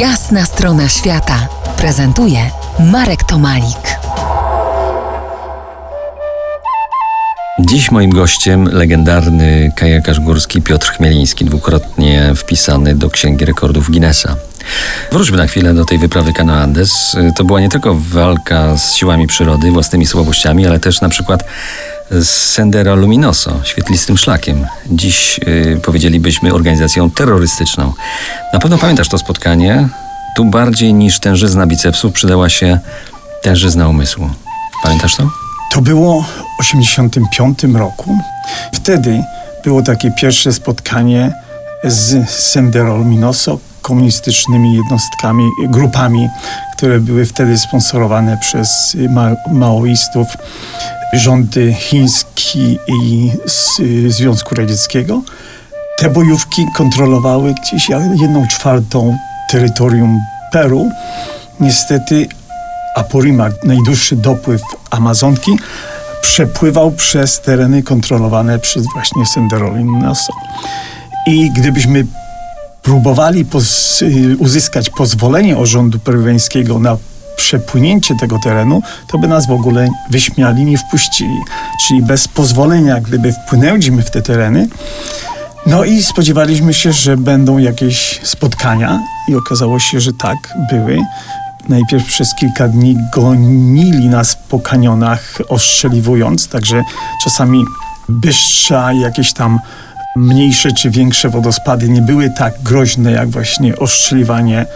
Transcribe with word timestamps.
Jasna 0.00 0.44
strona 0.44 0.88
świata 0.88 1.48
prezentuje 1.76 2.38
Marek 2.78 3.24
Tomalik. 3.24 3.98
Dziś 7.60 7.90
moim 7.90 8.10
gościem 8.10 8.68
legendarny 8.72 9.72
kajakarz 9.76 10.20
górski 10.20 10.62
Piotr 10.62 10.88
Chmieliński, 10.88 11.44
dwukrotnie 11.44 12.32
wpisany 12.36 12.94
do 12.94 13.10
Księgi 13.10 13.44
Rekordów 13.44 13.90
Guinnessa. 13.90 14.36
Wróćmy 15.12 15.36
na 15.36 15.46
chwilę 15.46 15.74
do 15.74 15.84
tej 15.84 15.98
wyprawy 15.98 16.32
Cano 16.32 16.54
Andes. 16.54 17.16
To 17.36 17.44
była 17.44 17.60
nie 17.60 17.68
tylko 17.68 17.96
walka 17.98 18.76
z 18.76 18.94
siłami 18.94 19.26
przyrody, 19.26 19.70
własnymi 19.70 20.06
słabościami, 20.06 20.66
ale 20.66 20.80
też 20.80 21.00
na 21.00 21.08
przykład 21.08 21.44
z 22.10 22.28
Sendero 22.28 22.96
Luminoso, 22.96 23.60
świetlistym 23.64 24.18
szlakiem. 24.18 24.66
Dziś 24.90 25.40
yy, 25.46 25.80
powiedzielibyśmy 25.84 26.54
organizacją 26.54 27.10
terrorystyczną. 27.10 27.92
Na 28.52 28.58
pewno 28.58 28.78
pamiętasz 28.78 29.08
to 29.08 29.18
spotkanie. 29.18 29.88
Tu 30.36 30.44
bardziej 30.44 30.94
niż 30.94 31.20
tężyzna 31.20 31.66
bicepsów 31.66 32.12
przydała 32.12 32.48
się 32.48 32.78
tężyzna 33.42 33.88
umysłu. 33.88 34.30
Pamiętasz 34.82 35.16
to? 35.16 35.30
To 35.72 35.80
było 35.80 36.22
w 36.22 36.58
1985 36.58 37.74
roku. 37.74 38.18
Wtedy 38.72 39.22
było 39.64 39.82
takie 39.82 40.10
pierwsze 40.10 40.52
spotkanie 40.52 41.32
z 41.84 42.30
Sendero 42.30 42.96
Luminoso, 42.96 43.58
komunistycznymi 43.82 44.76
jednostkami, 44.76 45.50
grupami, 45.68 46.28
które 46.76 47.00
były 47.00 47.26
wtedy 47.26 47.58
sponsorowane 47.58 48.38
przez 48.40 48.96
ma 49.10 49.30
maoistów, 49.52 50.26
rządy 51.12 51.74
chiński 51.74 52.78
i 52.88 53.30
Związku 54.08 54.54
Radzieckiego. 54.54 55.22
Te 55.98 56.10
bojówki 56.10 56.66
kontrolowały 56.76 57.54
gdzieś 57.54 57.88
jedną 58.20 58.46
czwartą 58.48 59.16
terytorium 59.50 60.20
Peru. 60.52 60.90
Niestety 61.60 62.26
Apurimac, 62.96 63.52
najdłuższy 63.64 64.16
dopływ 64.16 64.62
Amazonki, 64.90 65.58
przepływał 66.22 66.90
przez 66.90 67.40
tereny 67.40 67.82
kontrolowane 67.82 68.58
przez 68.58 68.84
właśnie 68.94 69.26
Sendero 69.26 69.68
Luminoso. 69.68 70.32
I 71.26 71.50
gdybyśmy 71.50 72.06
próbowali 72.82 73.44
poz 73.44 74.04
uzyskać 74.38 74.90
pozwolenie 74.90 75.56
od 75.56 75.66
rządu 75.66 75.98
peruwiańskiego 75.98 76.78
na 76.78 76.96
przepłynięcie 77.36 78.14
tego 78.20 78.38
terenu, 78.38 78.82
to 79.06 79.18
by 79.18 79.28
nas 79.28 79.46
w 79.46 79.50
ogóle 79.50 79.88
wyśmiali, 80.10 80.64
nie 80.64 80.78
wpuścili. 80.78 81.38
Czyli 81.86 82.02
bez 82.02 82.28
pozwolenia, 82.28 83.00
gdyby 83.00 83.32
wpłynęliśmy 83.32 84.02
w 84.02 84.10
te 84.10 84.22
tereny, 84.22 84.68
no 85.66 85.84
i 85.84 86.02
spodziewaliśmy 86.02 86.74
się, 86.74 86.92
że 86.92 87.16
będą 87.16 87.58
jakieś 87.58 88.20
spotkania 88.22 89.00
i 89.28 89.34
okazało 89.34 89.78
się, 89.78 90.00
że 90.00 90.12
tak, 90.12 90.36
były. 90.70 90.98
Najpierw 91.68 92.06
przez 92.06 92.34
kilka 92.34 92.68
dni 92.68 92.96
gonili 93.14 94.08
nas 94.08 94.38
po 94.48 94.58
kanionach, 94.58 95.38
ostrzeliwując, 95.48 96.48
także 96.48 96.82
czasami 97.24 97.64
bystrza, 98.08 98.92
jakieś 98.92 99.32
tam 99.32 99.60
mniejsze 100.16 100.72
czy 100.72 100.90
większe 100.90 101.28
wodospady 101.28 101.88
nie 101.88 102.02
były 102.02 102.30
tak 102.30 102.54
groźne 102.62 103.12
jak 103.12 103.30
właśnie 103.30 103.76
ostrzeliwanie 103.76 104.66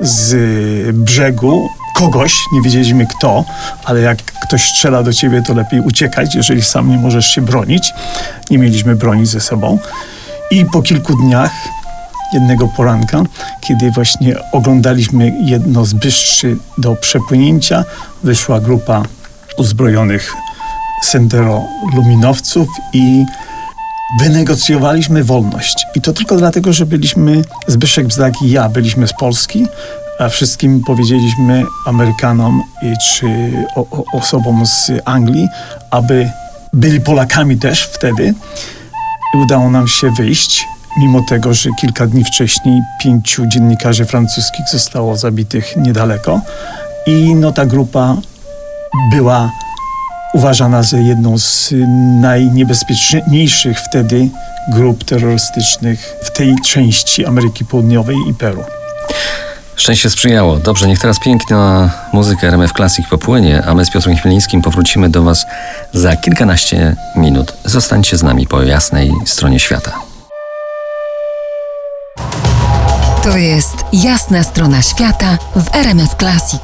z 0.00 0.96
brzegu 0.96 1.68
kogoś, 1.96 2.34
nie 2.52 2.62
wiedzieliśmy 2.62 3.06
kto, 3.06 3.44
ale 3.84 4.00
jak 4.00 4.22
ktoś 4.22 4.70
strzela 4.70 5.02
do 5.02 5.12
ciebie, 5.12 5.42
to 5.42 5.54
lepiej 5.54 5.80
uciekać, 5.80 6.34
jeżeli 6.34 6.62
sam 6.62 6.90
nie 6.90 6.98
możesz 6.98 7.26
się 7.26 7.42
bronić. 7.42 7.92
Nie 8.50 8.58
mieliśmy 8.58 8.96
broni 8.96 9.26
ze 9.26 9.40
sobą. 9.40 9.78
I 10.50 10.64
po 10.64 10.82
kilku 10.82 11.16
dniach, 11.16 11.52
jednego 12.32 12.68
poranka, 12.68 13.22
kiedy 13.60 13.90
właśnie 13.90 14.34
oglądaliśmy 14.52 15.32
jedno 15.44 15.84
z 15.84 15.92
bystrzy 15.92 16.56
do 16.78 16.96
przepłynięcia, 16.96 17.84
wyszła 18.22 18.60
grupa 18.60 19.02
uzbrojonych 19.58 20.34
sendero 21.02 21.62
luminowców 21.94 22.68
i 22.92 23.24
wynegocjowaliśmy 24.20 25.24
wolność. 25.24 25.86
I 25.94 26.00
to 26.00 26.12
tylko 26.12 26.36
dlatego, 26.36 26.72
że 26.72 26.86
byliśmy, 26.86 27.42
Zbyszek 27.66 28.06
Bzdak 28.06 28.42
i 28.42 28.50
ja 28.50 28.68
byliśmy 28.68 29.06
z 29.06 29.12
Polski, 29.12 29.66
a 30.18 30.28
wszystkim 30.28 30.82
powiedzieliśmy 30.86 31.64
Amerykanom 31.86 32.62
czy 33.00 33.26
o, 33.74 33.80
o, 33.80 34.04
osobom 34.12 34.66
z 34.66 34.92
Anglii, 35.04 35.48
aby 35.90 36.30
byli 36.72 37.00
Polakami 37.00 37.56
też 37.56 37.82
wtedy. 37.82 38.34
Udało 39.34 39.70
nam 39.70 39.88
się 39.88 40.10
wyjść, 40.10 40.66
mimo 41.00 41.22
tego, 41.28 41.54
że 41.54 41.70
kilka 41.80 42.06
dni 42.06 42.24
wcześniej 42.24 42.80
pięciu 43.02 43.46
dziennikarzy 43.46 44.04
francuskich 44.04 44.68
zostało 44.72 45.16
zabitych 45.16 45.76
niedaleko. 45.76 46.40
I 47.06 47.34
no 47.34 47.52
ta 47.52 47.66
grupa 47.66 48.16
była 49.10 49.50
uważana 50.34 50.82
za 50.82 50.98
jedną 50.98 51.38
z 51.38 51.74
najniebezpieczniejszych 52.20 53.80
wtedy 53.80 54.28
grup 54.72 55.04
terrorystycznych 55.04 56.16
w 56.22 56.30
tej 56.30 56.54
części 56.64 57.26
Ameryki 57.26 57.64
Południowej 57.64 58.16
i 58.28 58.34
Peru. 58.34 58.75
Szczęście 59.76 60.10
sprzyjało. 60.10 60.56
Dobrze, 60.56 60.88
niech 60.88 60.98
teraz 60.98 61.20
piękna 61.20 61.90
muzyka 62.12 62.46
RMF 62.46 62.72
Classic 62.72 63.08
popłynie, 63.08 63.62
a 63.66 63.74
my 63.74 63.84
z 63.84 63.90
Piotrem 63.90 64.16
Chmielińskim 64.16 64.62
powrócimy 64.62 65.08
do 65.08 65.22
Was 65.22 65.46
za 65.92 66.16
kilkanaście 66.16 66.96
minut. 67.16 67.52
Zostańcie 67.64 68.16
z 68.16 68.22
nami 68.22 68.46
po 68.46 68.62
jasnej 68.62 69.12
stronie 69.24 69.60
świata. 69.60 69.92
To 73.22 73.36
jest 73.36 73.76
jasna 73.92 74.42
strona 74.42 74.82
świata 74.82 75.38
w 75.56 75.74
RMF 75.74 76.14
Classic. 76.14 76.62